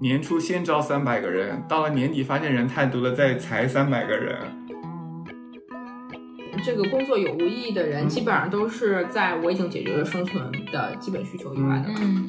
[0.00, 4.36] 年初先招三百个人，到了年底发现人太多了，再裁三百个人。
[6.64, 11.86] 这个工作有无意义的人，基本上都是在我已经解决了生存的基本需求以外的。
[12.00, 12.26] 嗯，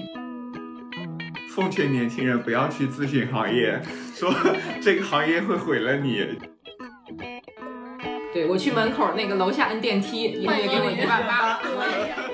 [1.49, 3.81] 奉劝年轻人不要去咨询行业，
[4.13, 4.33] 说
[4.81, 6.25] 这个行业会毁了你。
[8.33, 11.59] 对我去门口那个楼下摁电梯，一个月给我一万八。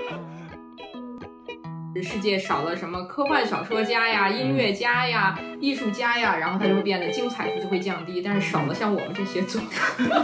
[2.02, 8.22] 世界少了什么科幻小说家呀、音乐家呀、艺术家呀，然后它就会变得精彩度就会降低。
[8.22, 9.62] 但是少了像我们这些做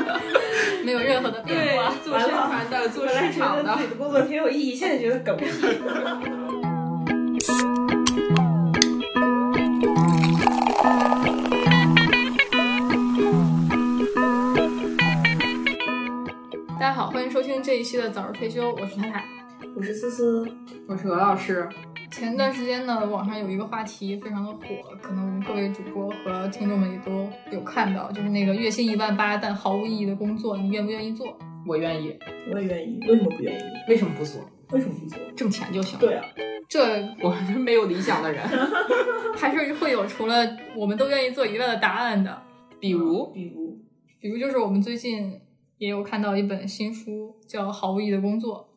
[0.83, 1.93] 没有任何的变化。
[2.03, 5.45] 做宣传的、做市场的自，己的工作挺有意义，现在觉得狗屁。
[16.79, 19.36] 大家好，欢迎收听这一期的早日退休，我是太太。
[19.75, 20.47] 我是思思，
[20.87, 21.67] 我是鹅老师。
[22.11, 24.59] 前段时间呢，网上有一个话题非常的火，
[25.01, 31.37] 可能各位主播和听众们也都有看到，就是那个月薪一万八但毫无意义的工作，你愿不愿意做？
[31.65, 32.17] 我愿意，
[32.51, 33.63] 我也愿意，为什么不愿意？
[33.89, 34.41] 为什么不做？
[34.71, 35.19] 为什么不做？
[35.35, 35.99] 挣钱就行。
[35.99, 36.25] 对啊，
[36.67, 36.81] 这
[37.21, 38.43] 我是没有理想的人。
[39.35, 42.41] 还是会有除了我们都愿意做以外的答案的。
[42.79, 43.79] 比如，比如
[44.19, 45.39] 比如就是我们最近
[45.77, 48.69] 也有看到一本新书，叫《毫无意义的工作》。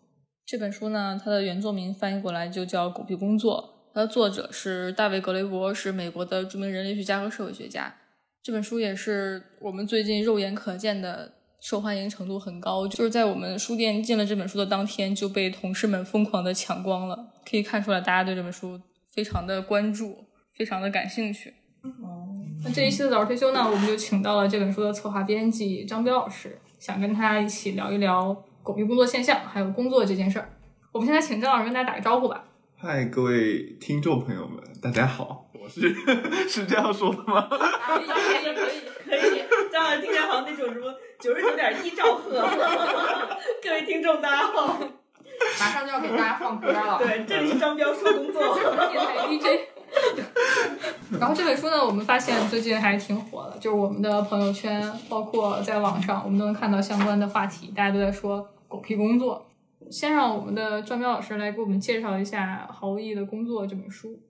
[0.51, 7.95] 这本书呢，它的原作名翻译过来就叫《狗屁工作》，它的作者是大卫·格雷伯，是美国的著名人类学家和社会学家。
[8.43, 17.29] 这本书也是我们最近肉眼可见的受欢迎程度很高，就是在我们书店进了这本书的当天就被同事们疯狂的抢光了。
[17.49, 18.81] 可以看出来，大家对这本书
[19.15, 20.17] 非常的关注，
[20.59, 21.55] 非常的感兴趣。
[21.85, 22.27] 哦，
[22.65, 30.49] 那这一期的早日退休呢，我们就请到了这本书的策划编辑张彪老师，想跟他一起聊一聊狗屁工作现象，还有工作这件事儿。
[30.93, 32.45] 我们现在请张老师跟大家打个招呼吧。
[32.77, 35.95] 嗨，各位听众朋友们，大家好，我是
[36.49, 37.49] 是这样说的吗？
[37.49, 42.31] 可以可以可以，这样听起来好像那种什么九十九点一兆赫。
[43.63, 44.79] 各位听众，大家好，
[45.59, 46.99] 马上就要给大家放歌了。
[46.99, 48.55] 对，这里是张彪说工作。
[48.93, 49.80] 电台 DJ。
[51.19, 59.47] 然后这本书呢，我们发现最近还挺火的，就是我们的朋友圈，包括在网上，我们都能看到相关的话题，大家都在说“狗屁工作”。
[59.91, 64.21] 先让我们的张彪老师来给我们介绍一下《毫无意义的工作》这本书。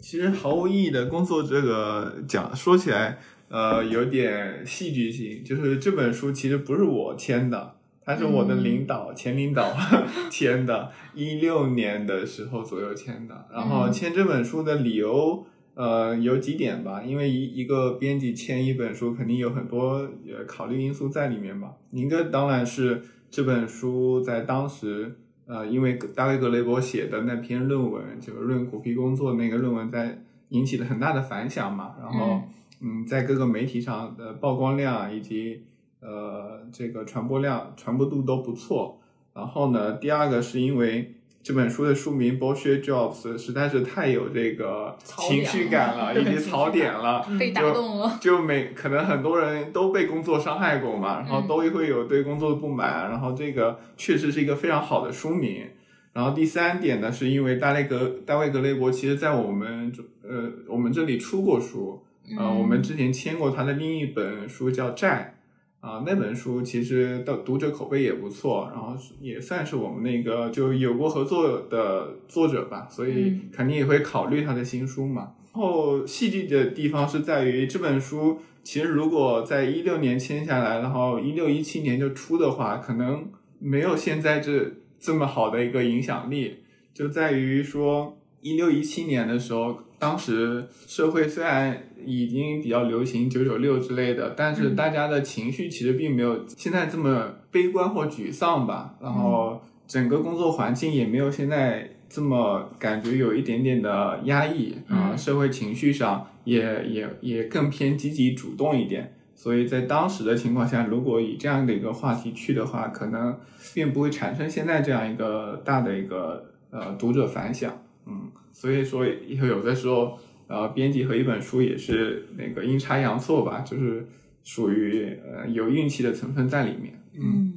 [0.00, 5.42] 其实毫无意义的工作，这个讲说起来，呃，有点戏剧性。
[5.42, 9.72] 就是这本书其实不是我签的，它是我的领导、前领导
[10.30, 13.46] 签的，一六年的时候左右签的。
[13.52, 17.02] 然后签这本书的理由，呃，有几点吧。
[17.02, 21.72] 因为一一个编辑签一本书，肯定有很多呃考虑因素在里面吧。
[21.90, 25.16] 一个当然是这本书在当时。
[25.44, 31.96] 呃，因为大卫·格雷伯写的那篇论文，就是论苦皮工作那个论文，在引起了很大的反响嘛。
[32.00, 32.42] 然后，
[32.80, 35.64] 嗯，在各个媒体上的曝光量以及
[36.02, 39.00] 呃这个传播量、传播度都不错。
[39.34, 48.18] 然后呢，第二个是因为这本书的书名《Bullshit Jobs》实在是太有这个情绪感了， 以及槽点了，被打动了。
[48.20, 55.66] 就每可能很多人都被工作伤害过嘛，然后都会有对工作的不满，然后这个确实是一个非常好的书名。
[56.12, 59.90] 然后第三点呢，是因为大卫格大卫格雷伯其实在我们
[60.22, 62.04] 呃我们这里出过书，
[62.38, 65.34] 呃我们之前签过他的另一本书叫《债》。
[65.82, 75.32] 啊，那本书其实的读者口碑也不错，然后也算是我们那个就有过合作的作者吧，所以肯定也会考虑他的新书嘛。
[75.52, 83.28] 然后戏剧的地方是在于这本书，其实如果在一六年签下来，然后一六一七年就出的话，可能
[83.58, 86.58] 没有现在这这么好的一个影响力，
[86.94, 91.84] 就在于说一六一七年的时候，当时社会虽然。
[92.04, 98.96] 已经比较流行九九六之类的，但是大家的情绪其实并没有现在这么悲观或沮丧吧。
[99.00, 109.14] 然后整个工作环境也没有现在这么感觉有一点点的压抑啊，社会情绪上也也也更偏积极主动一点。
[109.36, 113.38] 所以在当时的情况下，如果以这样的一个话题去的话，可能
[113.72, 117.81] 并不会产生现在这样一个大的一个呃读者反响。
[118.06, 120.18] 嗯，所以说有的时候。
[120.48, 124.06] 呃，编辑和一本书也是那个阴差阳错吧，就是
[124.44, 127.02] 属于呃有运气的成分在里面。
[127.14, 127.54] 嗯，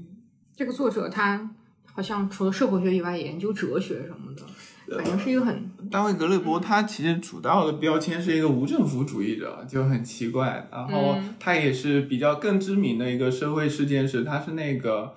[0.56, 1.52] 这个作者他
[1.84, 5.70] 好像除了社会学以外，也研究哲学什么的，反正是一个很。
[5.92, 10.70] 大卫·格雷伯他其实主要的标签是一个无政府主义者，就很奇怪。
[10.72, 15.14] 然后他也是比较更知名的一个社会事件是，他是那个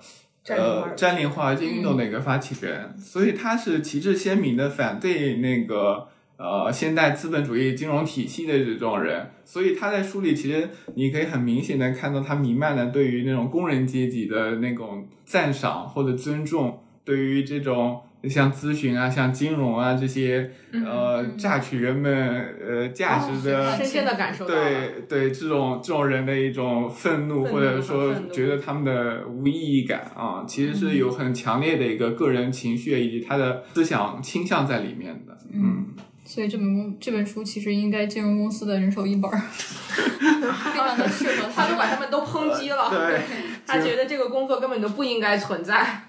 [0.49, 6.07] 呃占领华尔街运动的一个发起人，所以他是旗帜鲜明的反对那个。
[6.41, 18.01] 呃现代资本主义金融体系的这种人，所以他在书里其实你可以很明显的看到他弥漫的对于那种工人阶级的那种赞赏或者尊重，对于这种。
[18.27, 35.37] 像咨询啊，像金融啊这些，呃，榨取人们呃价值的，深深的感受到对对，这种这种人的一种愤怒，或者说觉得他们的无意义感啊，其实是有很强烈的一个个人情绪以及他的思想倾向在里面的。
[35.53, 35.87] 嗯，
[36.25, 43.21] 所以这本公这本书其实应该金融公司的人手一本儿， 非常的适合他就把他们都抨击了， 对。
[43.65, 46.01] 他觉得这个工作根本就不应该存在。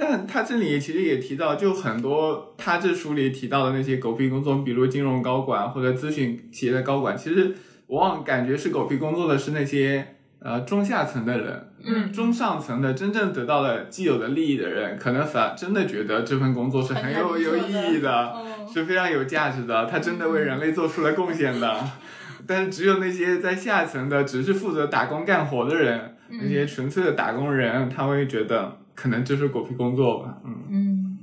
[0.00, 7.54] 但他这里其实也提到，就很多他这书里提到的那些狗屁工作，比如金融高管或者咨询企业的高管，其实
[7.88, 12.10] 往往感觉是狗屁工作的是那些呃中下层的人，嗯。
[12.10, 21.78] 中上层的真正得到了既有的利益的人，可能反真的觉得这份工作是很有有意义的，嗯是非常有价值的，他真的为人类做出了贡献的。
[22.46, 30.64] 但是只有那些在下层的，只是负责打工干活的人，那些纯粹的打工人，他会觉得可能就是狗屁工作吧，嗯。
[30.68, 31.18] 嗯，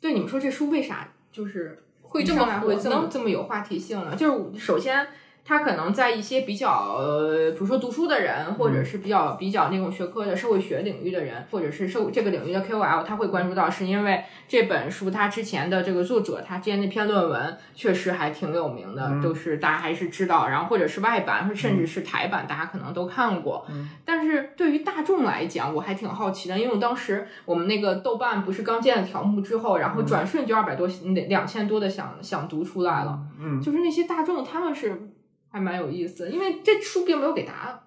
[0.00, 4.14] 对，你们说这书为啥就是会这么会火这么这么有话题性呢？
[4.14, 5.06] 就是首先。
[5.46, 23.66] 他可能在一些比较，呃，比如说读书的人，或者是比较比较那种学科的社会学领域的人，或者是社这个领域的 KOL，他会关注到，是因为这本书他之前的这个作者他之前那篇论文确实还挺有名的，都是大家还是知道，然后或者是外版，或甚至是台版，大家可能都看过。
[24.04, 30.88] 但是对于大众来讲，我还挺好奇的，因为我当时我们那个豆瓣不是刚建了条目之后，然后转瞬就二百多、
[31.28, 35.10] 两千多的想想读出来了，嗯，就是那些大众他们是
[35.54, 37.78] 还蛮有意思，因为这书并没有给答案。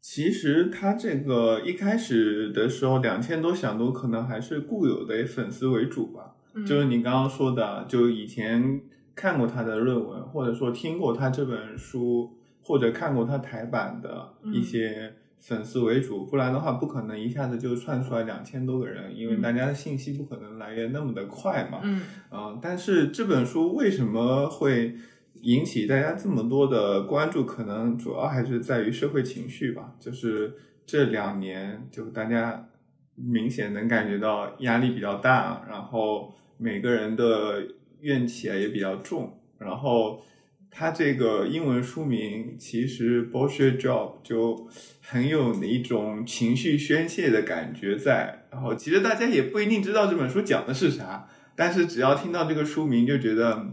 [0.00, 6.36] 其实他这个一开始的时候，两千多想读，可能还是固有的粉丝为主吧。
[6.54, 8.80] 嗯就是你刚刚说的，就以前
[9.16, 12.30] 看过他的论文，或者说听过他这本书，
[12.62, 21.80] 或者看过他台版的一些粉丝为主，不然的话不可能一下子就窜出来两千多个人，因为嗯大家的信息不可能来源那么的快嘛。
[21.82, 22.00] 嗯
[22.30, 24.94] 嗯，但是这本书为什么会
[25.42, 27.44] 引起大家这么多的关注？
[27.44, 29.94] 可能主要还是在于社会情绪吧。
[29.98, 30.54] 就是
[30.86, 32.68] 这两年，就大家
[33.14, 37.66] 明显能感觉到压力比较大，然后每个人的
[38.00, 39.40] 怨气啊也比较重。
[39.58, 40.22] 然后
[40.70, 44.68] 它这个英文书名其实 “bullshit job” 就
[45.02, 48.46] 很有一种情绪宣泄的感觉在。
[48.50, 51.28] 然后其实大家也不一定知道这本书讲的是啥。
[51.56, 53.66] 但是只要听到这个书名，就觉得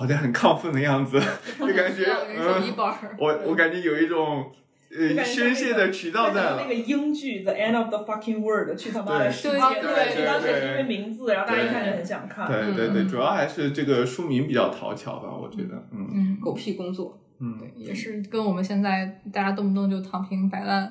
[0.00, 1.20] 好像很亢奋的样子，
[1.60, 2.06] 就感觉
[2.38, 2.74] 嗯，
[3.18, 4.50] 我我感觉有一种
[4.90, 6.74] 呃宣泄的渠道在了那个。
[6.74, 9.58] 英剧《The End of the Fucking World》，去他妈的世界！
[9.58, 12.46] 对对去当时对是因为名字，然后大家一看就很想看。
[12.48, 17.20] 对对对，嗯主要还是这个书名比较讨巧吧，我觉得，嗯嗯，狗屁工作。
[17.42, 20.90] 嗯，也是跟我们现在大家动不动就躺平摆烂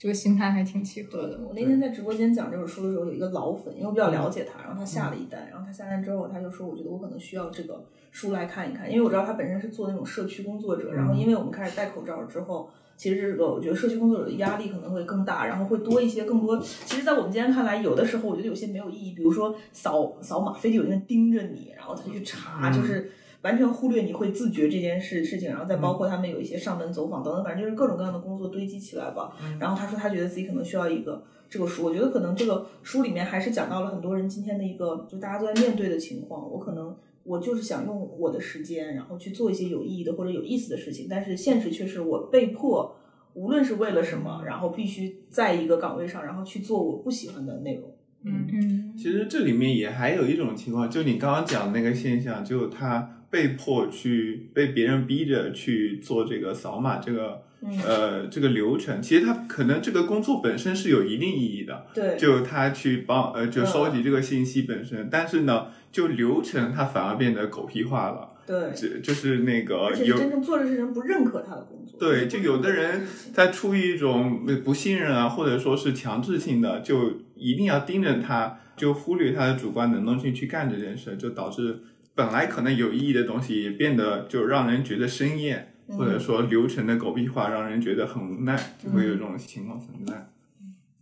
[0.00, 1.38] 这个心态还挺契合的。
[1.46, 12.70] 我那天在直播间讲这本书的时候，有一个老粉，因为我比较了解他，然后他下了一单，然后他下单之后，他就说，我觉得我可能需要这个书来看一看，因为我知道他本身是做那种社区工作者，然后因为我们开始戴口罩之后。
[12.96, 16.60] 其实这个，我觉得社区工作者的压力可能会更大，然后会多一些更多。
[16.60, 23.10] 其实，在我们今天看来，有的时候我觉得有些没有意义，比如说扫扫码，非得有人盯着你，然后他去查，嗯就是
[23.42, 29.36] 完全忽略你会自觉这件事事情，然后再包括他们有一些上门走访等等，反正就是各种各样的工作堆积起来吧。
[29.58, 36.50] 然后他说他觉得自己可能需要一个这个书，我觉得可能这个书里面还是讲到了很多人今天的一个就大家都在面对的情况。
[36.50, 42.94] 我可能我就是想用我的时间，然后去做一些有意义的或者有意思的事情，但是现实却是我被迫，
[43.34, 47.90] 无论是为了什么，然后必须在一个岗位上，然后去做我不喜欢的内容。
[48.22, 63.66] 嗯嗯，其实这里面也还有一种情况，就你刚刚讲的那个现象，就他被迫去被别人逼着去做这个扫码这个嗯，呃这个流程，其实他可能这个工作本身是有一定意义的，对，就他去帮呃就嗯。
[63.66, 72.00] 收集这个信息本身，但是呢，就流程它反而变得狗屁化了，对，就就是那个有真正做这事人不认可他的工作。
[72.00, 81.80] 对，就有的人他出于一种不信任啊，或者说是强制性的，就一定要盯着他，就忽略他的主观能动性去干这件事，就导致
[82.20, 90.28] 本来可能有意义的东西也变得就让人觉得生厌，嗯或者说流程的狗屁化，让人觉得很无奈，就会有这种情况存在。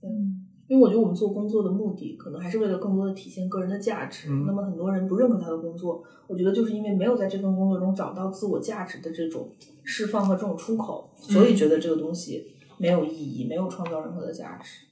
[0.04, 4.28] 嗯因为我觉得我们做工作的目的，可能还是为了更多的体现个人的价值。
[4.30, 9.50] 嗯那么很多人不认可他的工作，我觉得就是因为没有在这份工作中找到自我价值的这种
[9.82, 12.46] 释放和这种出口，所以觉得这个东西
[12.76, 14.86] 没有意义，没有创造任何的价值。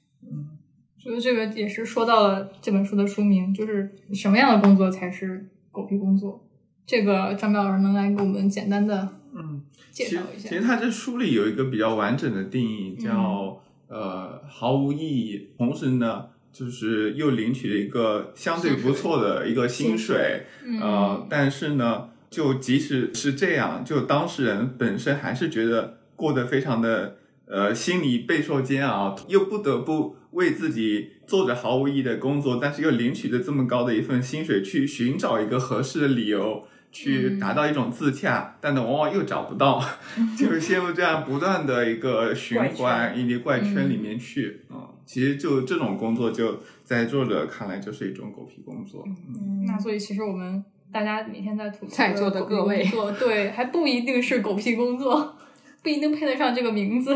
[0.97, 6.43] 所以这个也是说到了这本书的书名，就是什么样的工作才是狗屁工作？
[6.87, 10.61] 这个张彪老师能来给我们简单的嗯介绍一下其实？
[10.61, 36.65] 他这书里有一个比较完整的定义，叫、呃毫无意义，同时呢，就是又领取了一个相对不错的一个薪水，嗯呃，但是呢，就即使是这样，就当事人本身还是觉得过得非常的呃心里备受煎熬，又不得不为自己做着毫无意义的工作，但是又领取着这么高的一份薪水，去寻找一个合适的理由。
[36.89, 39.79] 去达到一种自洽，但呢，往往又找不到，
[40.39, 44.61] 就是陷入这样不断的一个循环圈以及怪圈里面去。
[44.71, 49.03] 嗯，其实就这种工作，就在作者看来就是一种狗屁工作。
[49.05, 52.83] 嗯那所以其实我们大家每天在吐槽在座的各位
[53.19, 55.35] 对，还不一定是狗屁工作，
[55.83, 57.13] 不一定配得上这个名字，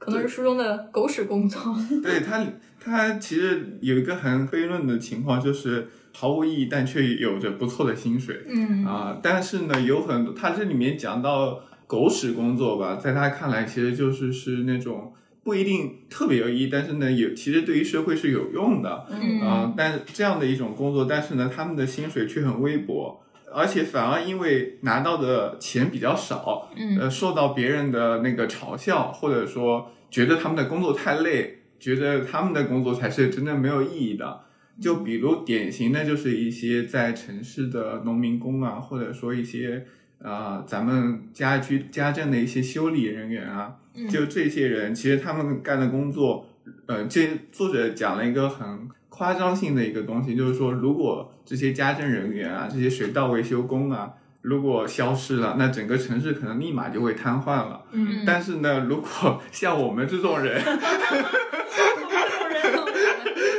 [0.00, 1.60] 可能是书中的狗屎工作。
[2.02, 2.44] 对他，
[2.82, 15.12] 他其实有一个很悖论的情况，就是毫无意义，但却有着不错的薪水嗯啊、但是呢，有很多，他这里面讲到狗屎工作吧，在他看来，其实就是是那种
[15.44, 19.06] 不一定特别有意义，但是呢，有其实对于社会是有用的。
[19.10, 26.98] 嗯啊、但这样的一种工作，但是呢，他们的薪水却很微薄，而且反而因为拿到的钱比较少，嗯。
[26.98, 34.40] 呃，受到别人的那个嘲笑，或者说觉得他们的工作太累，觉得他们的工作才是真正没有意义的。
[34.80, 39.84] 就比如典型的就是一些在城市的农民工啊，或者说一些
[40.20, 44.08] 呃咱们家居家政的一些修理人员啊，嗯。
[44.08, 46.46] 就这些人，其实他们干的工作，
[46.86, 48.88] 呃，这作者讲了一个很
[49.20, 57.82] 夸张性的一个东西，就是说，如果这些家政人员啊，这些水稻维修工啊，如果消失了，那整个城市可能立马就会瘫痪了。
[57.92, 60.58] 嗯但是呢，如果像我们这种人，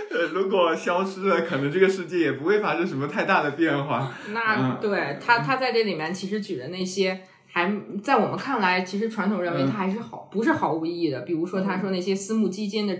[0.09, 4.11] 呃， 如果消失了，可能这个世界也不会发生什么太大的变化。
[4.33, 11.19] 那嗯对他，他在这里面其实举的那些，还在我们看来，其实传统认为嗯它还是好，不是毫无意义的。
[11.21, 12.97] 比如说，他说那些私募基金的，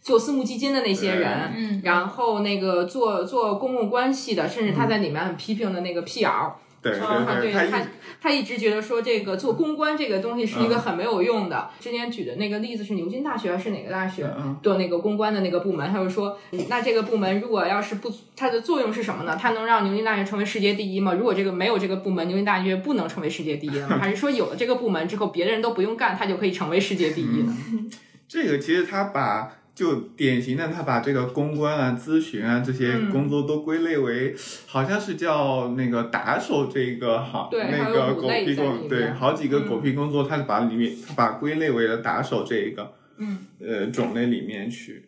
[0.00, 6.52] 做私募基金的那些人，嗯然后那个做做公共关系的，甚至他在里面很批评的那个 PR，
[6.82, 7.82] 对啊，对他对他，
[8.22, 11.68] 他一直觉得说这个做公关这个东西是一个很没有用的。
[11.78, 19.36] 之前举的那个例子是牛津大学还是哪个大学嗯的那个公关的那个部门，他就说，嗯那这个部门如果要是不，它的作用是什么呢？
[19.38, 21.12] 它能让牛津大学成为世界第一吗？
[21.12, 23.98] 如果这个没有这个部门，牛津大学不能成为世界第一了吗？
[24.00, 27.54] 还是说有了这个部门之后，别的人都不用干，它就可以成为世界第一呢？
[28.26, 33.10] 这个其实他把就典型的他把这个公关啊、咨询啊这些嗯。
[33.10, 34.34] 工作都归类为，
[34.66, 39.68] 好像是叫那个打手这个行对那个狗屁工对，好几个嗯。
[39.68, 43.38] 狗屁工作，他把里面他把归类为了打手这一个嗯。
[43.60, 45.06] 呃种类里面去。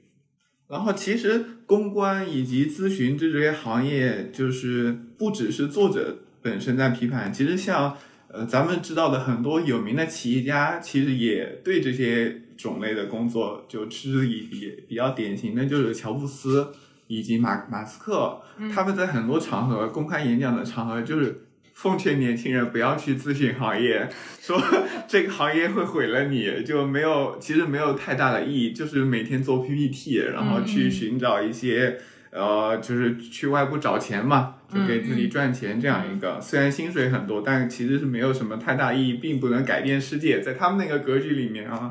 [0.69, 7.95] 然后其实公关以及咨询这些行业，就是不只是作者本身在批判，其实像
[8.28, 14.73] 呃咱们知道的很多有名的企业家，其实也对这些种类的工作就嗤之以鼻。
[14.88, 16.73] 比较典型的就是乔布斯
[17.07, 18.40] 以及马马斯克，
[18.75, 21.47] 他们在很多场合公开演讲的场合就是。
[21.75, 24.07] 奉劝年轻人不要去咨询行业，
[24.38, 24.62] 说
[25.09, 31.99] 这个行业会毁了你，就没有其实没有太大的意义，就是每天做 PPT，然后去寻找一些、
[32.31, 36.38] 呃，就是去外部找钱嘛，就给自己赚钱这样一个。
[36.40, 41.90] 虽然薪水很多，但其实是没有什么太大意义，并不能改变世界，在他们那个格局里面啊，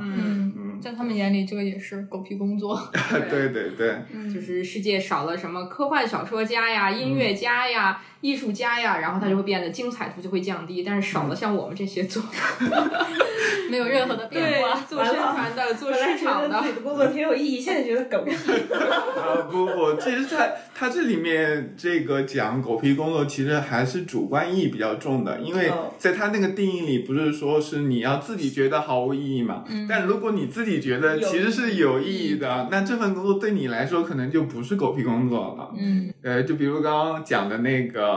[0.81, 2.77] 在他们眼里，这个也是狗屁工作。
[3.29, 4.01] 对对对，
[4.33, 12.23] 就是世界少了什么科幻小说家呀、音乐家呀、艺术家呀，然后它就会变得精彩度就会降低，但是少了像我们这些做
[13.69, 14.79] 没有任何的变化。
[14.87, 16.73] 做宣传的、做市场的得自己。
[16.75, 18.31] 的工作挺有意义，现在觉得狗屁。
[18.31, 29.63] 啊不不，其实他他这里面这个讲狗屁工作，其实还是主观意义比较重的，因为哦在他那个定义里，不是说是你要自己觉得毫无意义嘛？
[29.69, 35.71] 嗯但如果你自己觉得其实是有意义的，那这份工作对你来说可能就不是狗屁工作了。
[35.77, 38.10] 嗯呃，就比如刚刚讲的那个，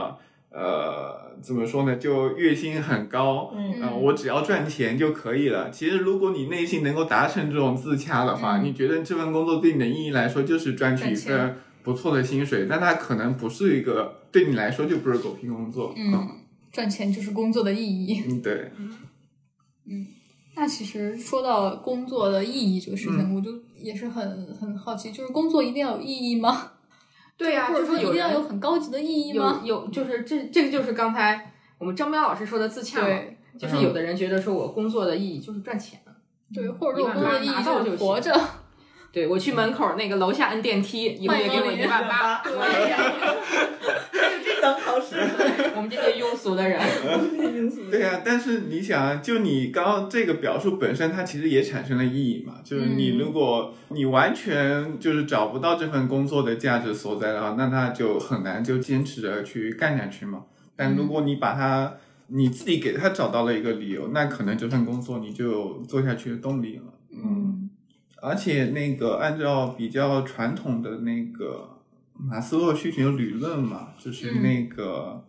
[0.49, 1.97] 呃，怎么说呢？
[1.97, 5.69] 就月薪很高，嗯呃，我只要赚钱就可以了。
[5.69, 15.93] 其实，如果你内心能够达成这种自洽的话，嗯你觉得这份工作对你的意义来说就是赚取一份不错的薪水，但它可能不是一个对你来说就不是狗屁工作。
[15.97, 16.29] 嗯，
[16.71, 18.23] 赚钱就是工作的意义。
[18.27, 18.71] 嗯，对，
[19.85, 20.07] 嗯
[20.57, 26.71] 那其实说到工作的意义这个事情，嗯我就也是很很好奇，就是工作一定要有意义吗？
[27.37, 29.61] 对呀、或者说一就是有人定要有很高级的意义吗？
[29.63, 35.99] 有有，就是这这个就是刚才我们张彪老师说的自洽嘛，对就是有的人觉得说我工作的意义就是赚钱。
[36.53, 38.33] 对，或者说我工作的意义就拿到就是活着。
[39.15, 42.99] 对我去门口那个楼下摁电梯，以后也给我一万八， 对我也这样。
[44.61, 45.15] 能考试。
[45.75, 46.77] 我们这些庸俗的人，
[47.89, 52.55] 对呀、但是你想啊，就你刚刚这个表述本身，它其实也产生了意义嘛。
[52.63, 60.43] 就是你如果你完全就是找不到这份工作的价值所在的话，那他就很难就坚持着去干下去嘛。
[60.75, 61.93] 但如果你把它
[62.27, 66.83] 你自己给他找到了一个理由，那可能这份工作你就有做下去的动力了。
[67.11, 67.54] 嗯，
[68.25, 71.69] 而且那个按照比较传统的那个
[72.17, 75.23] 马斯洛需求理论嘛，就是那个、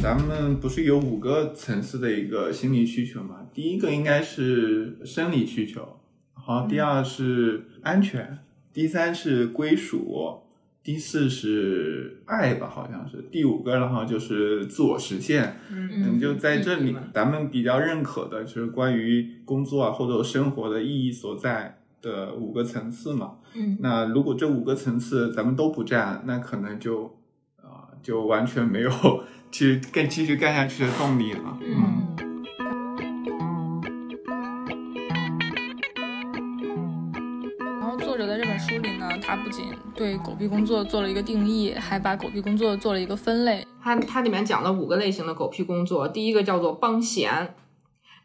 [0.00, 3.46] 咱们不是有五个层次的一个心理需求嘛？
[3.52, 6.00] 第一个应该是生理需求，
[6.34, 8.38] 然后第二是安全，
[8.72, 10.40] 第三是归属。
[10.80, 15.54] 第四是爱吧，好像是第五个，然后就是自我实现。
[15.70, 23.32] 嗯，就在这里，咱们比较认可的就是关于工作啊或者生活的意义所在的五个层次嘛。
[23.54, 27.16] 嗯，那如果这五个层次咱们都不占，那可能就
[27.62, 28.90] 啊、就完全没有
[29.50, 31.58] 去干继续干下去的动力了。
[31.60, 32.06] 嗯，
[37.58, 43.66] 然后作者在这本书里呢，他不仅对狗屁工作做了一个定义，还把狗屁工作做了一个分类。
[43.80, 47.54] 它它里面讲了五个类型的狗屁工作，第一个叫做帮闲。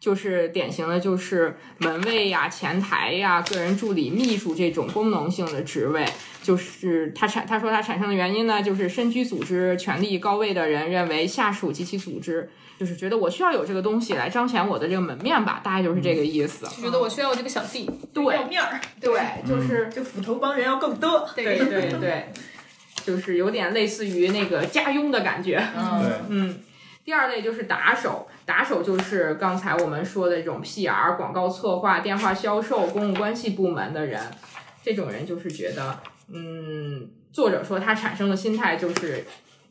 [0.03, 6.05] 就是典型的，就是门卫呀、前台呀、个人助理、秘书这种功能性的职位，
[6.41, 16.67] 就是他产他说他产生的原因呢，就是身居组织权力高位的人认为下属及其组织，就是觉得我需要有这个东西来彰显我的这个门面吧，大概就是这个意思。
[16.81, 21.25] 觉得我需要我这个小弟，对要面儿，对，就是就斧头帮人要更多。
[21.33, 22.25] 对对对，
[23.05, 25.65] 就是有点类似于那个家佣的感觉。
[25.77, 26.60] 嗯，嗯，
[27.03, 34.22] 第二类就是打手，打手就是刚才我们说的这种 PR、广告策划、电话销售、公共关系部门的人，
[34.81, 36.00] 这种人就是觉得，
[36.33, 39.25] 嗯，作者说他产生的心态就是。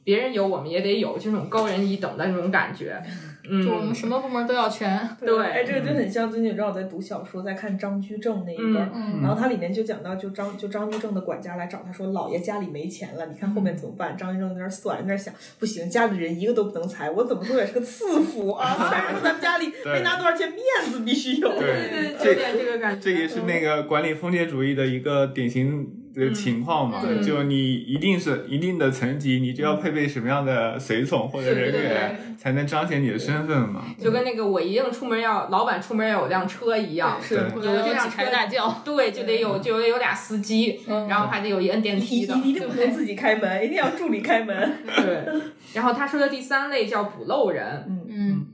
[0.05, 3.01] 别人有，我们也得有，就那种高人一等的那种感觉。
[3.51, 4.97] 嗯，就我们什么部门都要全。
[5.19, 14.17] 对哎，这个就很像最近你知道我在读小说，在看张居正那一本儿，嗯然后它里面就讲到，就张就张居正的管家来找他说，老爷家里没钱了，你看后面怎么办？
[14.17, 21.49] 张居正在那儿算，在那儿想，不行，家里人一个都不能裁，我怎么说也是个次辅啊，虽然说咱们家里没拿多少钱，面子必须有。
[21.59, 23.01] 对有点这个感觉。
[23.01, 33.85] 这也是那个管理封建主义的一个典型的情况嘛，嗯就你一定是一定的层级，你就要配备什么样的随从或者人员，才能彰显你的身份嘛。
[33.99, 38.83] 就跟那个我一定出门要老板出门要有辆车一样，是有几抬大轿。
[38.85, 44.73] 对，就得有就得有俩司机，然后还得有一摁电梯的，一一定不能自己开门，一定要助理开门。
[44.85, 45.25] 对。
[45.75, 48.47] 然后他说的第三类叫补漏人，嗯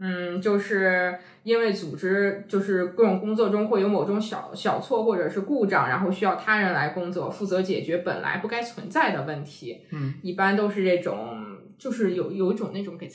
[0.00, 9.78] 嗯，就是因为组织就是各种工作中会有某种小小错或者是故障，然后需要他人来工作负责解决本来不该存在的问题。
[9.92, 11.38] 嗯，一般都是这种，
[11.78, 13.08] 就是有有一种那种给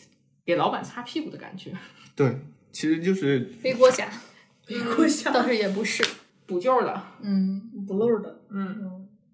[0.45, 1.73] 给老板擦屁股的感觉，
[2.15, 2.37] 对，
[2.71, 4.07] 其实就是背锅侠，
[4.65, 6.01] 背锅侠倒是也不是。
[6.47, 7.01] 补救的。
[7.21, 8.77] 嗯不漏的，嗯，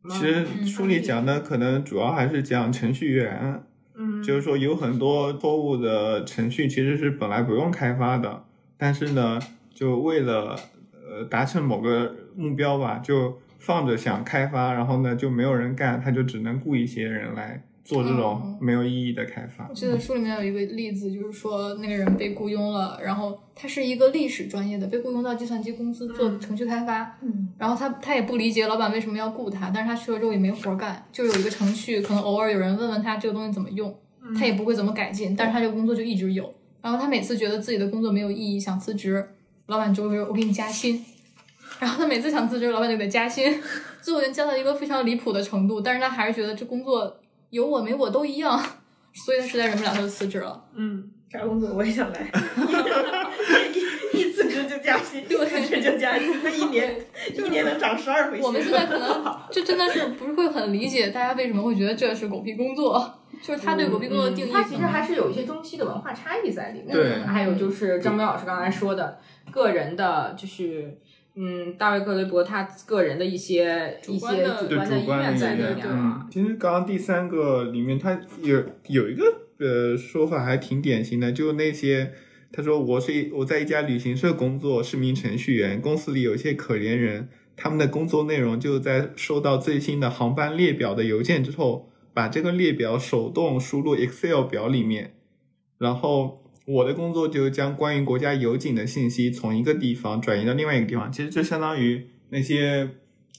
[0.03, 8.43] 嗯，其实书里讲的可能主要还是讲程序员，嗯，就是说有很多错误的程序其实是本来不用开发的，
[8.77, 9.39] 但是呢，
[9.73, 10.55] 就为了
[10.93, 19.73] 呃达成某个目标吧，就放着想开发，然后呢就没有人干，他就只能雇一些人来做这种没有意义的开发我。
[19.73, 33.97] 记得书里面有一个例子，就是说那个人被雇佣了，然后他是一个历史专业的，被雇佣到计算机公司做程序开发，嗯，然后他他也不理解老板为什么要雇他，但是他去了之后也没活干，就有一个程序，可能偶尔有人问问他这个东西怎么用，
[34.37, 36.53] 他也不会怎么改进，但是他这个工作就一直有。
[36.87, 39.21] 然后他每次觉得自己的工作没有意义，想辞职，
[39.65, 41.03] 老板就会说：“我给你加薪。”
[41.79, 43.61] 然后他每次想辞职，老板就给他加薪，
[44.01, 47.19] 最后就加到一个非常离谱的程度，但是他还是觉得这工作
[47.49, 48.57] 有我没我都一样，
[49.13, 50.63] 所以他实在忍不了，他就辞职了。
[50.75, 52.31] 嗯，啥工作我也想来，
[54.17, 56.95] 一一辞职就加薪，一辞职就加薪，那一年
[57.35, 58.39] 一年能涨十二回。
[58.41, 64.51] 我们现在可能 就真的是不是会很理解大家为什么会觉得这是狗屁工作， 就是他对狗屁工作的定义。
[64.51, 66.91] 他其实还是有一些中西的文化差异在里面。
[66.91, 69.19] 对还有就是张明老师刚才说的，
[69.51, 70.97] 个人的，就是
[71.35, 76.23] 嗯，大卫·格雷伯他个人的一些一些主观的对主观的意愿在里面嘛。
[76.25, 79.23] 嗯，其实刚刚第三个里面，他有有一个
[79.59, 82.11] 呃说法还挺典型的，就那些
[82.51, 95.13] 他说我是一我在一家旅行社工作，是名程序员，公司里有一些可怜人，他们的工作内容就在收到最新的航班列表的邮件之后，把这个列表手动输入 Excel 表里面，
[95.77, 96.43] 然后。
[96.67, 102.89] 我的工作就将关于国家油井的信息从一个地方转移到另外一个地方，其实就相当于那些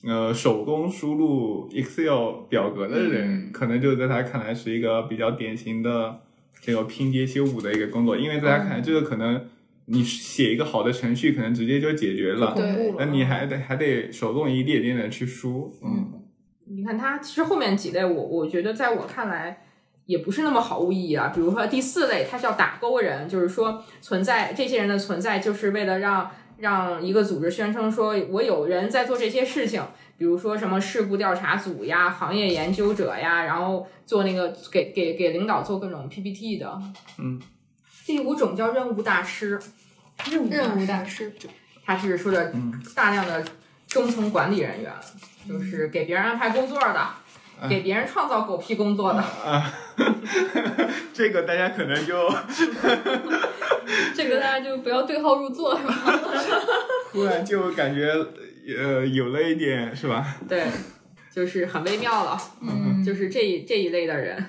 [0.02, 6.22] 呃手工输入 Excel 表格的人，嗯可能就在他看来是一个比较典型的
[6.60, 9.46] 这个拼接修补的一个工作，因为大家看来，这个可能
[9.86, 16.12] 你写一个好的程序，可能直接就解决了，对那你还得还得手动一点点的去输，嗯
[16.70, 19.64] 你看它其实后面几类我，我觉得在我看来
[20.04, 21.32] 也不是那么毫无意义啊。
[21.34, 29.82] 比如说第四类，它叫打勾人，就是说存在这些人的存在，就是为了让让一个组织宣称说我有人在做这些事情，
[30.18, 36.76] 比如说什么事故调查组呀、行业研究者呀，然后做那个给给给领导做各种 PPT 的。
[37.18, 37.40] 嗯，
[38.04, 39.60] 第五种叫任务大师，
[40.28, 41.32] 任务任务大大师，
[41.86, 43.44] 他是说的嗯大量的
[43.86, 44.92] 中层管理人员，
[45.48, 47.08] 就是给别人安排工作的，
[47.68, 49.20] 给别人创造狗屁工作的。
[49.20, 49.72] 啊，
[51.14, 52.28] 这个大家可能就
[54.16, 55.94] 这个大家就不要对号入座，是吧？
[57.12, 58.12] 突然就感觉
[58.76, 60.36] 呃有了一点是吧？
[60.48, 60.66] 对，
[61.32, 64.44] 就是很微妙了，嗯，就是这一这一类的人，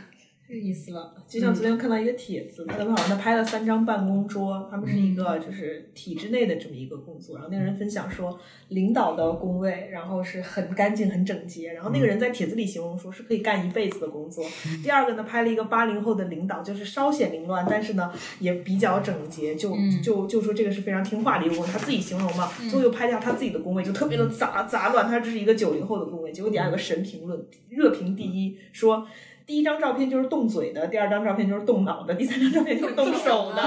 [0.49, 1.13] 这意思了。
[1.27, 8.35] 就像昨天看到一个帖子，他们好像他拍了三张办公桌，他们是一个就是体制内的这么一个工作，然后那个人分享说，
[8.69, 14.43] 领导的工位，然后是很干净很整洁，然后那个人在帖子里形容说是可以干一辈子的工作。
[14.83, 20.01] 第二个呢，拍了一个八零后的领导，就是稍显凌乱，但是呢也比较整洁，就嗯。
[20.01, 29.05] 就就说这个是非常听话的一个工作，他自己形容嘛，最后又拍了一下他自己的工位，就特别的杂杂乱，他这是一个九零后的工位，结果底下有个神评论，热评第一说。
[29.49, 33.63] 第一张照片就是动嘴的，第二张照片就是动脑的，第三张照片就是动手的。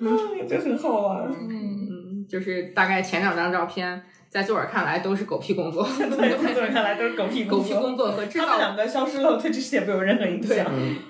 [0.00, 0.08] 嗯，
[0.48, 1.24] 这很好玩。
[1.24, 7.74] 嗯，嗯，就是大概前两张照片，在作者看来都是狗屁工作， 对，在作者看来都是狗屁狗屁。
[7.74, 10.64] 工作和制造他们两个消失了，对这世界没有任何影响。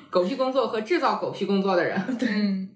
[0.08, 2.70] 狗屁工作和制造狗屁工作的人，嗯，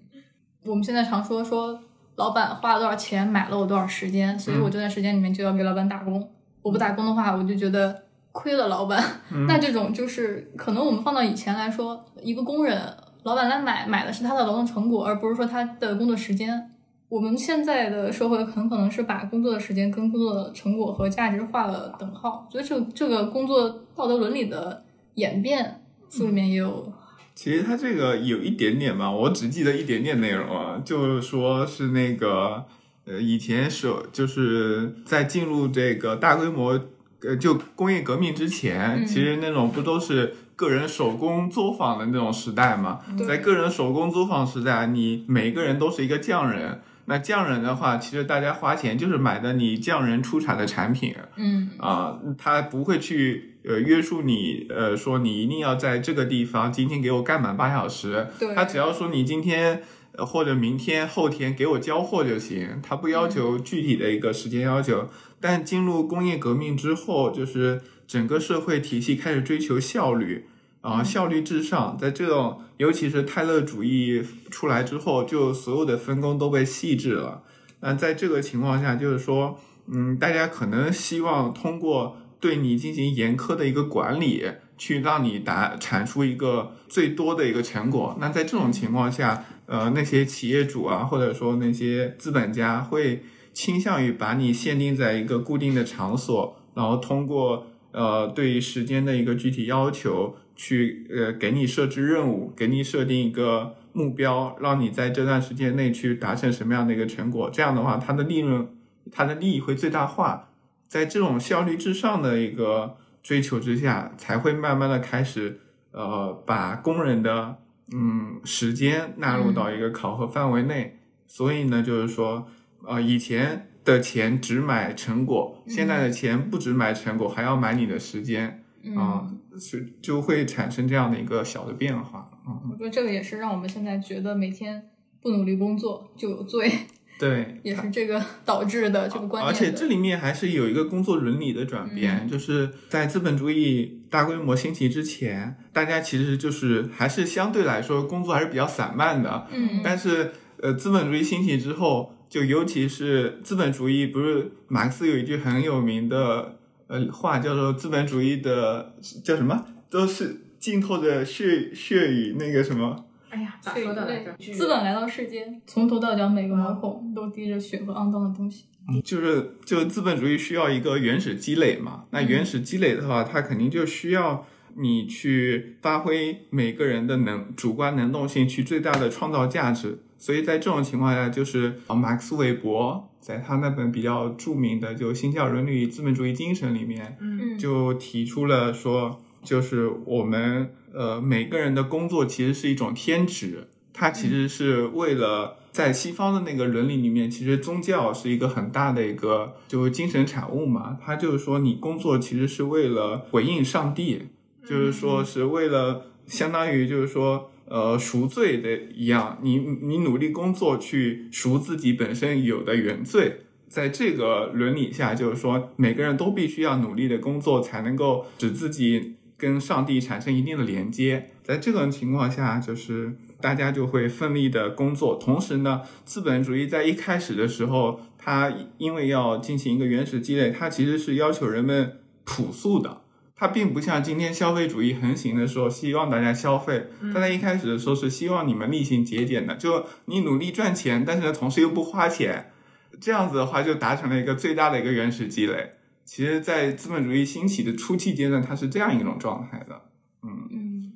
[0.65, 1.79] 我们现在常说说
[2.15, 6.31] 老板花了多少钱买了我多少时间，所以我这段时间里面就要给老板打工。
[6.61, 9.03] 我不打工的话，我就觉得亏了老板。
[9.47, 12.79] 那这种就是可能我们放到以前来说，一个工人，
[13.23, 16.69] 老板来买买的是他的劳动成果，而不是说他的工作时间。
[17.09, 24.81] 我们现在的社会很可能是把工作的时间跟工作的成果和价值画了等号，所以这这个工作道德伦理的
[25.15, 26.89] 演变，书里面也有
[27.35, 32.63] 其实它这个有一点点吧，我只记得一点点内容啊，就是说是那个
[33.05, 36.79] 呃，以前是就是在进入这个大规模
[37.23, 42.99] 呃就工业革命之前，嗯其实那种不都是个人手工作坊的那种时代嘛？
[43.27, 46.81] 在个人手工作坊时代，你每个人都是一个匠人。
[47.05, 59.81] 那匠人的话，其实大家花钱就是买的你匠人出产的产品，嗯啊，他不会去呃约束你，呃说你一定要在这个地方今天给我干满八小时，对他只要说你今天
[60.13, 65.09] 呃或者明天后天给我交货就行，他不要求具体的一个时间要求。
[65.41, 70.45] 但进入工业革命之后，就是整个社会体系开始追求效率。
[70.81, 77.43] 啊，效率至上，在这种尤其是泰勒主义出来之后，就所有的分工都被细致了。
[77.81, 84.43] 那在这个情况下，就是说，嗯，大家可能希望通过对你进行严苛的一个管理，
[84.75, 88.17] 去让你达产出一个最多的一个成果。
[88.19, 107.49] 那在这种情况下，呃，那些企业主啊，或者说那些资本家会倾向于把你限定在一个固定的场所，然后通过呃对时间的一个具体要求，去呃给你设置任务，给你设定一个目标，让你在这段时间内去达成什么样的一个成果。
[107.49, 108.67] 这样的话，它的利润、
[109.11, 110.49] 它的利益会最大化。
[110.87, 115.59] 在这种效率至上的一个追求之下，才会慢慢的开始
[115.91, 117.57] 呃把工人的
[117.93, 120.97] 嗯时间纳入到一个考核范围内。
[121.27, 122.45] 所以呢，就是说，
[122.87, 128.63] 呃，以前的钱只买成果，现在的钱不只买成果，还要买你的时间
[128.95, 129.27] 啊，
[129.59, 132.57] 是就会产生这样的一个小的变化啊。
[132.69, 134.89] 我觉得这个也是让我们现在觉得每天
[135.21, 136.71] 不努力工作就有罪，
[137.19, 139.47] 对，也是这个 导致的这个观念。
[139.47, 149.47] 而且这里面还是有一个工作伦理的转变，就是在资本主义大规模兴起之前，大家其实就是还是相对来说工作还是比较散漫的。
[149.51, 163.05] 嗯但是呃，资本主义兴起之后，就尤其是资本主义，不是马克思有一句很有名的呃话，叫做资本主义的叫什么，都是浸透着血血与那个什么。
[163.29, 164.33] 哎呀，咋说的来着？
[164.53, 168.63] 资本来到世间，从头到脚每个毛孔都滴着血和肮脏的东西。
[169.03, 179.99] 就是就资本主义需要一个原始积累嘛，那原始积累的话，它肯定就需要你去发挥每个人的能主观能动性，去最大的创造价值。
[180.21, 204.27] 所以在这种情况下，就是啊马克思韦伯在他那本比较著名的就《新教伦理与资本主义精神》里面，嗯就提出了说，就是我们呃每个人的工作其实是一种天职，它其实是为了在西方的那个伦理里面，其实宗教是一个很大的一个就是精神产物嘛，它就是说你工作其实是为了回应上帝，
[204.63, 207.47] 就是说是为了相当于就是说。
[207.71, 221.29] 呃，赎罪的一样，你你努力工作去赎自己本身有的原罪，在这个伦理下，就是说每个人都必须要努力的工作，才能够使自己跟上帝产生一定的连接。
[221.43, 225.15] 在这种情况下，就是大家就会奋力的工作。
[225.15, 233.00] 同时呢，资本主义在一开始的时候，它因为要进行一个原始积累，它其实是要求人们朴素的。
[233.41, 236.85] 它并不像今天消费主义横行的时候，希望大家消费。
[237.11, 242.51] 它在一开始的时候是希望你们厉行节俭的，就你努力赚钱，但是呢，同时又不花钱，
[242.99, 245.71] 这样子的话就达成了一个最大的一个原始积累。
[246.05, 249.81] 其实，在资本主义兴起的初期阶段，它是这样一种状态的。
[250.21, 250.93] 嗯嗯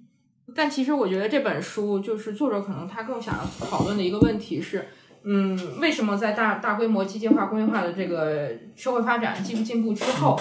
[0.56, 4.88] 但其实我觉得这本书就是作者可能他更想要讨论的一个问题是，
[5.24, 10.40] 嗯，为什么在大大规模机械化、工业化的这个社会发展、技术进步之后，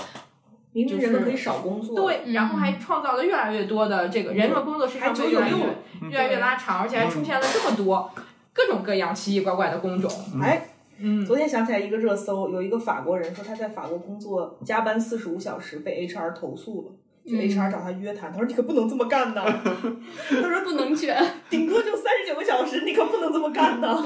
[0.75, 5.57] 明明人们可以少工作，对，然后还创造了越来越多的这个人们工作时长被越来越
[6.11, 8.11] 越来越拉长，而且还出现了这么多
[8.53, 10.11] 各种各样奇奇怪怪的工种。
[10.43, 16.93] 哎，嗯，昨天想起来一个热搜，有一个法国人说他在法国工作加班四十五小时，被 HR 投诉了。
[17.25, 19.43] 就嗯 HR 找他约谈，他说你可不能这么干呐。
[20.29, 21.17] 他说不能卷。
[21.49, 24.05] 顶多就三十九个小时，你可不能这么干呐。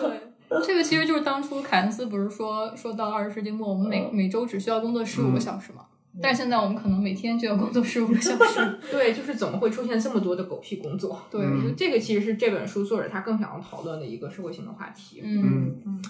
[0.49, 5.83] 对， 这个其实就是当初凯恩斯不是说说到二十世纪末，我们每每周只需要工作十五个小时嘛？
[6.21, 8.79] 但是现在我们可能每天就要工作十五个小时。
[8.91, 11.21] 对，就是怎么会出现这么多的狗屁工作？
[11.31, 15.21] 对，嗯这个其实是这本书作者他更想要讨论的一个社会性的话题。
[15.23, 16.03] 嗯嗯，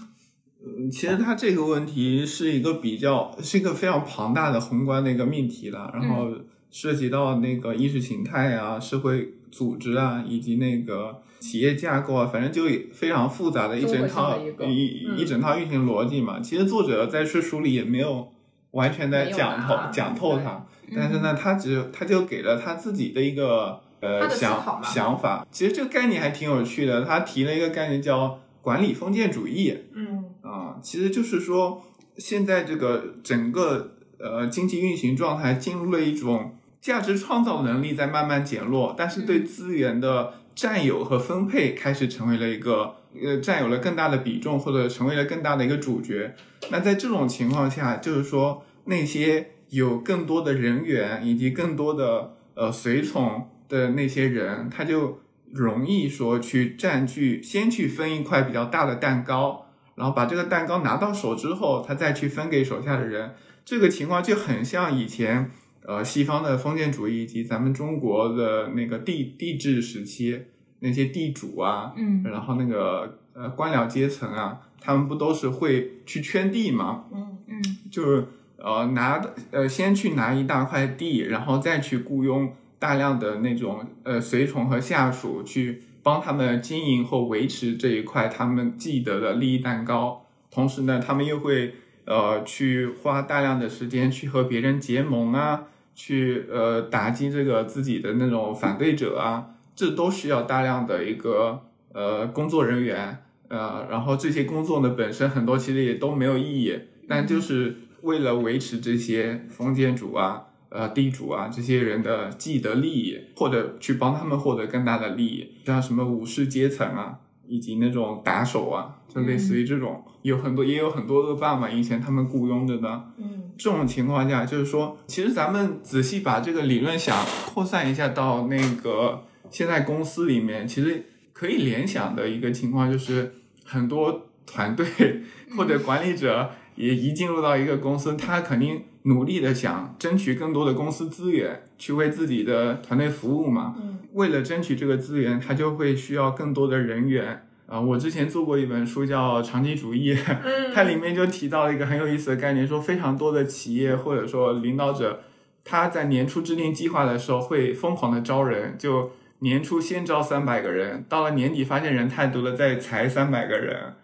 [0.64, 6.30] 嗯其实他这个问题是一个比较是一个非常庞大的宏观的一个命题了，然后
[6.70, 16.40] 涉及到那个意识形态啊、社会组织啊，以及那个企业架构啊，反正就非常复杂的一整套一一嗯一整套运行逻辑嘛。
[16.40, 18.32] 其实作者在这书里也没有
[18.72, 25.46] 完全在讲透讲透它，但是呢，他只他就给了他自己的一个呃想想法。
[25.50, 29.76] 其实这个概念还挺有趣的，他提了一个概念叫管理封建主义。
[29.94, 31.82] 嗯啊，其实就是说，
[32.16, 46.34] 现在这个整个呃经济运行状态进入了一种价值创造能力在慢慢减弱，但是对资源的占有和分配开始成为了一个呃占有了更大的比重，或者成为了更大的一个主角。
[46.72, 55.20] 那在这种情况下，就是说那些有更多的人员以及更多的呃随从的那些人，他就
[55.52, 59.66] 容易说去占据，先去分一块比较大的蛋糕。
[59.94, 65.52] 然后把这个蛋糕拿到手之后，他再去分给手下的人，这个情况就很像以前
[65.88, 70.38] 呃西方的封建主义以及咱们中国的那个地地制时期
[70.80, 77.06] 那些地主啊，嗯然后那个呃官僚阶层啊，他们不都是会去圈地吗？
[77.10, 78.26] 嗯嗯就是
[78.58, 90.26] 呃拿呃先去拿一大块地，然后再去雇佣大量的那种呃随从和下属去帮他们经营或维持这一块他们既得的利益蛋糕。
[90.50, 91.74] 同时呢，他们又会
[92.04, 95.64] 呃去花大量的时间去和别人结盟啊，
[95.98, 101.60] 去呃打击这个自己的那种反对者啊，这都需要大量的一个
[101.92, 103.24] 呃工作人员。
[103.48, 123.10] 呃，然后这些工作呢本身很多其实也都没有意义，但就是为了维持这些封建主啊、呃地主啊这些人的既得利益，或者去帮他们获得更大的利益，像什么武士阶层啊，以及那种打手啊，就类似于这种，有很多也有很多恶霸嘛，以前他们雇佣着的。
[123.16, 123.44] 嗯。
[123.56, 133.34] 这种情况下，就是说，其实咱们仔细把这个理论想扩散一下到那个现在公司里面，其实可以联想的一个情况就是，
[133.64, 134.86] 很多团队
[135.56, 143.74] 或者管理者也一进入到一个公司，他肯定努力的想争取更多的公司资源，去为自己的团队服务嘛。
[143.78, 147.44] 嗯为了争取这个资源，他就会需要更多的人员。
[147.66, 155.20] 啊、我之前做过一本书叫《长期主义》，嗯它里面就提到了一个很有意思的概念，说非常多的企业或者说领导者，
[155.62, 163.94] 他在年初制定计划的时候会疯狂的招人，就年初先招三百个人，到了年底发现人太多了，再裁三百个人。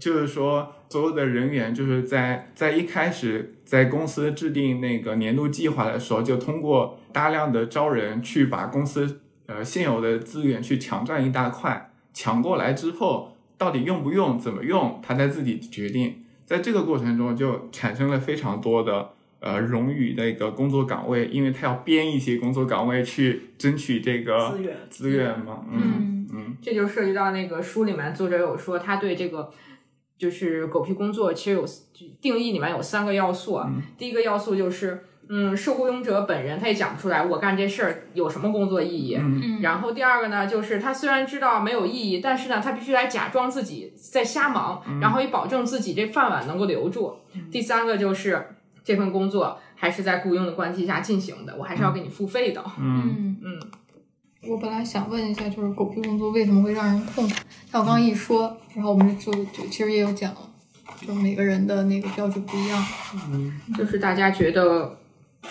[0.00, 16.24] 就是说，所有的人员就是在在一开始在公司制定那个年度计划的时候，就通过大量的招人去把公司呃现有的资源去抢占一大块，抢过来之后，到底用不用、怎么用，他在自己决定。
[16.44, 25.64] 在这个过程中，就产生了非常多的呃冗余的一个工作岗位，因为他要编一些工作岗位去争取这个资源资源嘛。
[25.70, 29.50] 嗯嗯这就涉及到那个书里面作者有说，他对这个
[30.18, 31.64] 就是狗屁工作其实有
[32.20, 33.70] 定义里面有三个要素啊。
[33.98, 39.16] 第一个要素就是，嗯，受雇佣者本人他也讲不出来我干这事儿有什么工作意义。
[39.18, 47.16] 嗯然后第二个呢，就是他虽然知道没有意义，但是呢，他必须来假装自己在瞎忙，然后以保证自己这饭碗能够留住。
[47.50, 52.62] 第三个就是这份工作还是在雇佣的关系下进行的，我还是要给你付费的。
[52.78, 53.60] 嗯嗯嗯。
[54.48, 57.34] 我本来想问一下，就是狗屁工作为什么会让人痛苦？
[57.70, 60.34] 像我刚刚一说，然后我们就就其实也有讲，
[61.06, 62.84] 就每个人的那个标准不一样。
[63.78, 64.98] 就是大家觉得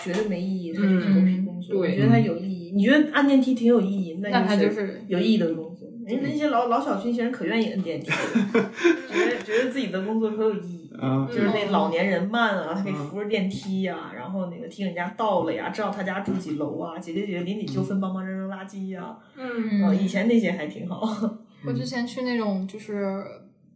[0.04, 1.74] 觉得没意义，它就是狗屁工作。
[1.74, 2.72] 嗯对觉得它有意义。
[2.74, 5.71] 你觉得按电梯挺有意义，那那它就就是有意义的工作。
[6.14, 8.16] 人家那些老老小区那些人可愿意摁电梯了，
[9.10, 10.90] 觉得觉得自己的工作可有意义。
[11.04, 19.92] 嗯就是那老年人慢啊，他可以扶着电梯呀、然后那个听人家到了呀，知道他家住几楼啊，解决解决邻里纠纷，帮忙扔扔垃圾呀、嗯啊。
[19.92, 21.02] 以前那些还挺好。
[21.66, 23.24] 我之前去那种就是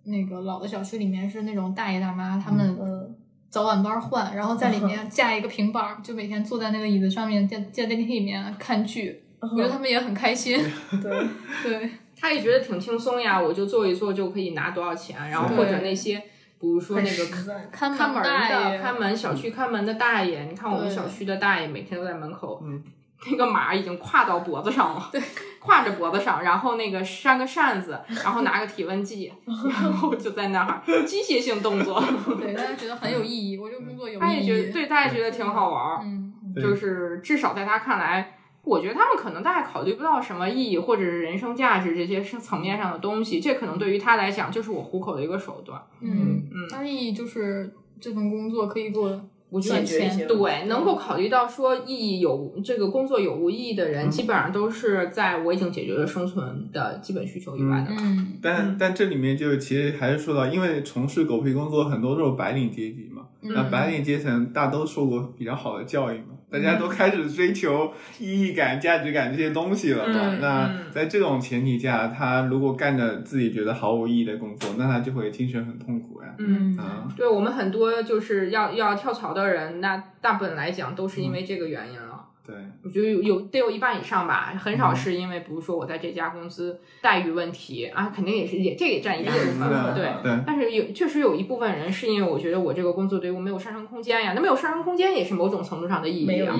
[0.05, 3.15] 那个老的小区里面是那种大爷大妈，他们嗯，
[3.49, 9.23] 早晚班换，然后在里面架一个平板儿，就每天坐在那个椅子上面，在在电梯里面看剧。
[9.41, 10.59] 我觉得他们也很开心。
[11.03, 11.27] 对，
[11.63, 16.19] 对，他也觉得挺轻松呀，我就做一做就可以拿多少钱，然后或者那些，
[16.59, 17.27] 比如说那个。
[17.71, 22.83] 看看门的、看门小区看门的大爷，你看我们小区的大爷每天都在门口，嗯
[23.31, 25.21] 那个马已经跨到脖子上了，对，
[25.61, 32.03] 挎着脖子上，然后那个扇个扇子，然后拿个体温计， 然后就在那儿机械性动作，
[32.39, 33.59] 对，大家觉得很有意义。
[33.59, 34.43] 我这个工作有他也。
[34.43, 38.36] 觉得对，他也觉得挺好玩儿，嗯，就是至少在他看来。
[38.67, 45.81] 我觉得他们可能大概考虑不到什么意义或者是人生价值这些是层面上的东西，这可能对于他来讲就是我糊口的一个手段。
[46.01, 57.95] 嗯嗯他的意义就是这份工作可以给我我觉得解决一些钱对，能够考虑到说意义有这个工作有无意义的人，基本上都是在我已经解决了生存的基本需求以外的。
[57.97, 70.15] 嗯但但这里面就其实还是说到，因为从事狗屁工作很多都是白领阶级嘛，那嗯白领阶层大都受过比较好的教育嘛，大家都开始追求意义感、价值感这些东西了嘛。
[70.15, 76.29] 嗯那嗯在这种前提下，他如果干着自己觉得毫无意义的工作，那他就会精神很痛苦呀。
[76.39, 82.25] 嗯，啊，对我们很多就是要要跳槽的人，那大部分来讲都是因为这个原因了。
[82.47, 82.55] 对，
[82.85, 90.23] 我觉得有有得有一半以上吧，很少是因为比如说我在这家公司待遇问题啊，肯定也是也这也占一大部分，对对。
[90.23, 96.55] 对，但是有确实有一部分人是因为我觉得我这个工作对于我没有上升空间呀，那没有上升空间也是某种程度上的意义啊。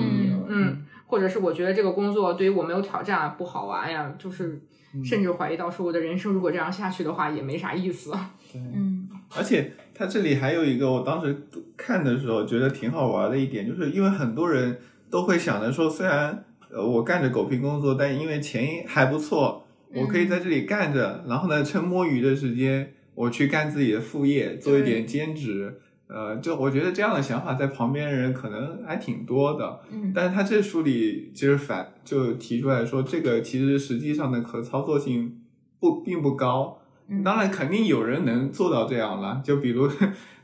[0.49, 4.61] 嗯，或者是我觉得这个工作对于我没有挑战啊，不好玩呀，就是
[5.05, 8.13] 甚至怀疑到说我的人生如果这样下去的话也没啥意思。
[8.55, 11.35] 嗯而且他这里还有一个，我当时
[11.75, 25.79] 看的时候觉得挺好玩的一点，就是因为很多人都会想着说，虽然呃我干着狗屁工作，但因为钱还不错，我可以在这里干着，然后呢，趁摸鱼的时间，我去干自己的副业，做一点兼职。
[26.07, 35.41] 呃，就我觉得这样的想法在旁边人可能还挺多的，嗯但是他这书里其实反就提出来说，这个其实实际上的可操作性
[35.79, 36.79] 不并不高。
[37.09, 39.41] 嗯当然，肯定有人能做到这样了。
[39.43, 39.89] 就比如，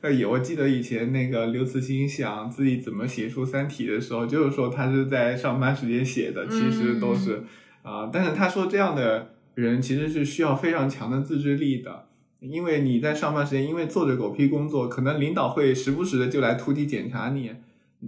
[0.01, 7.43] 呃，也我记得以前那个刘慈欣想自己怎么写出《三体》的时候，就是说他是在上班时间写的，其实都是
[7.81, 12.05] 啊、但是他说这样的人其实是需要非常强的自制力的，
[12.39, 17.51] 因为你在上班时间，因为做着狗屁工作，可能领导会时不时的就来突击检查你。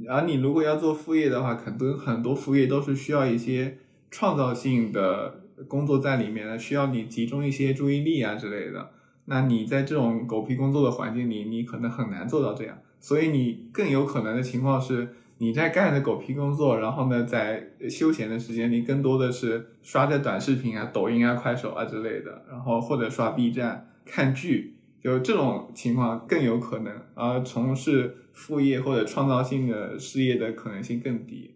[0.10, 3.78] 而你如果要做副业的话，很多很多副业都是需要一些
[4.10, 8.92] 创造性的工作在里面呢，需要你集中一些注意力啊之类的。
[9.26, 12.78] 那你在这种狗屁工作的环境里，你可能很难做到这样。
[13.00, 26.94] 所以你更有可能的情况是，你在干着狗屁工作，然后呢，在休闲的时间里，更多的是刷着短视频啊、抖音啊、快手啊之类的，然后或者刷 B 站、看剧，就这种情况更有可能。
[27.14, 31.56] 而从事副业或者创造性的事业的可能性更低。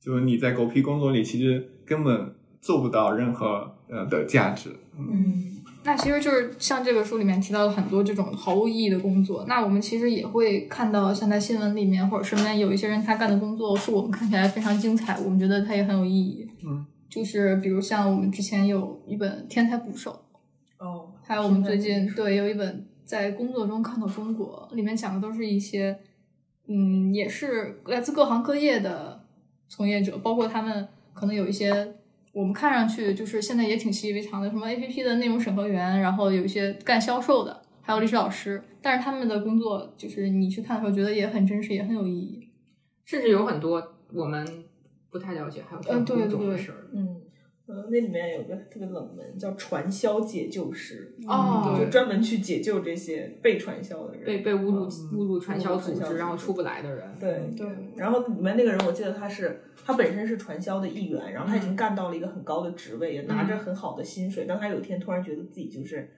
[0.00, 4.70] 就是你在狗屁工作里，其实根本做不到任何呃的价值。
[4.96, 16.46] 嗯，那其实就是像这个书里面提到了很多这种毫无意义的工作，那我们其实也会看到，像在新闻里面或者身边有一些人他干的工作是我们看起来非常精彩，我们觉得他也很有意义。
[16.66, 20.20] 嗯，就是比如像我们之前有一本《天才捕手》，
[20.84, 25.96] 哦，还有我们最近对有一本在工作中看到中国，里面讲的都是一些，
[26.66, 29.24] 嗯，也是来自各行各业的
[29.68, 31.94] 从业者，包括他们可能有一些
[32.38, 42.48] 我们看上去就是现在也挺习以为常的，什么 A P P 的内容审核员，然后有一些干销售的，还有历史老师，但是他们的工作就是你去看的时候觉得也很真实，也很有意义。
[43.04, 43.82] 甚至有很多
[44.12, 44.46] 我们
[45.10, 46.86] 不太了解，还有这种嗯对工作的对事儿。
[47.68, 57.04] 嗯，呃，那里面有个特别冷门叫传销解救师，哦就专门去解救这些被传销的人，被被误入嗯误入传销传销组织，然后出不来的人。
[57.20, 57.66] 对对，
[57.96, 66.10] 然后里面那个人，我记得他是他本身是传销的一员，然后他已经嗯干到了一个很高的职位，也拿着很好的薪水，但他有一天突然觉得自己就是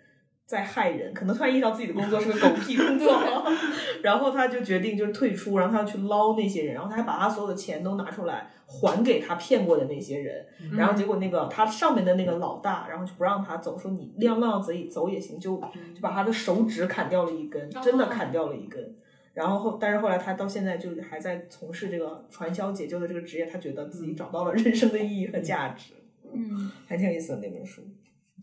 [0.50, 3.22] 在害人，可能突然意识到自己的工作是个狗屁工作，
[4.02, 15.54] 然后他就决定就是退出，然后他要去捞那些人，然后他还把他所有的钱都拿出来还给他骗过的那些人，然后结果那个他上面的那个老大，然后就不让他走，说你让让自己走也行，就
[15.94, 18.96] 就把他的手指砍掉了一根，真的砍掉了一根。
[19.32, 25.92] 然后后，但是后来他到现在就还在从事这个传销解救的这个职业，他觉得自己找到了人生的意义和价值，
[26.32, 27.82] 嗯，还挺有意思的那本书。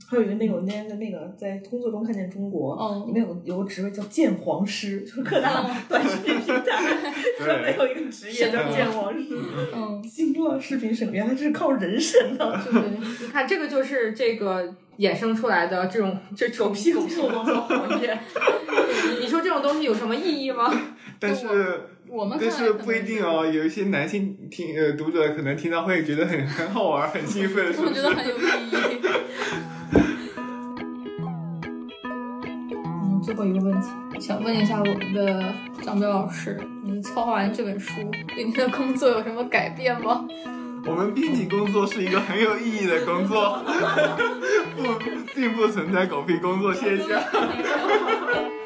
[0.09, 6.63] 还有一个那个我那天在那个在工作中看见中国，嗯里面有有个职位叫鉴黄师，就是各大 短视频平台
[7.43, 9.35] 专门有一个职业叫鉴黄师。
[9.75, 12.61] 嗯，惊了，视频审原来这是靠人审的。
[12.63, 18.17] 对，你看，这个就是这个衍生出来的这种 这种屁狗屁工作行业。
[19.19, 20.71] 你说这种东西有什么意义吗？
[21.19, 21.47] 但是
[22.07, 28.01] 我们但是不一定哦，有一些男性听呃读者可能听到会觉得很很好玩，很兴奋，是不是我觉？
[28.03, 29.01] 得很有意义。
[32.75, 37.93] 嗯，最后一个问题，想问一下我们的张彪老师，你策划完这本书，
[38.35, 40.25] 对您的工作有什么改变吗？
[40.87, 43.61] 我们编辑工作是一个很有意义的工作，
[44.77, 44.83] 不
[45.35, 47.21] 并不存在狗屁工作现象。